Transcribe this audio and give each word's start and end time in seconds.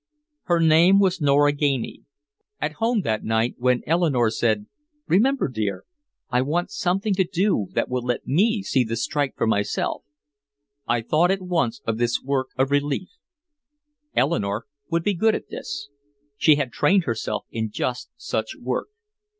Her 0.45 0.59
name 0.59 0.97
was 0.97 1.21
Nora 1.21 1.53
Ganey. 1.53 2.05
At 2.59 2.73
home 2.81 3.01
that 3.01 3.23
night 3.23 3.53
when 3.59 3.83
Eleanore 3.85 4.31
said, 4.31 4.65
"Remember, 5.07 5.47
dear, 5.47 5.85
I 6.31 6.41
want 6.41 6.71
something 6.71 7.13
to 7.13 7.23
do 7.23 7.67
that 7.73 7.87
will 7.87 8.01
let 8.01 8.25
me 8.25 8.63
see 8.63 8.83
the 8.83 8.95
strike 8.95 9.35
for 9.37 9.45
myself" 9.45 10.03
I 10.87 11.01
thought 11.03 11.29
at 11.29 11.43
once 11.43 11.81
of 11.85 11.99
this 11.99 12.19
work 12.19 12.47
of 12.57 12.71
relief. 12.71 13.09
Eleanore 14.15 14.65
would 14.89 15.03
be 15.03 15.13
good 15.13 15.35
at 15.35 15.49
this, 15.49 15.89
she 16.35 16.55
had 16.55 16.71
trained 16.71 17.03
herself 17.03 17.45
in 17.51 17.69
just 17.69 18.09
such 18.17 18.55
work. 18.59 18.87